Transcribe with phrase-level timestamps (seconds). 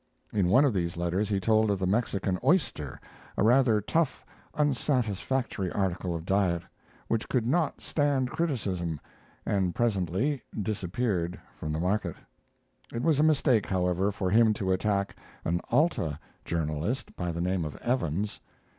[0.33, 2.99] In one of these letters he told of the Mexican oyster,
[3.37, 6.63] a rather tough, unsatisfactory article of diet,
[7.07, 8.99] which could not stand criticism,
[9.45, 12.15] and presently disappeared from the market.
[12.91, 17.63] It was a mistake, however, for him to attack an Alta journalist by the name
[17.63, 18.39] of Evans.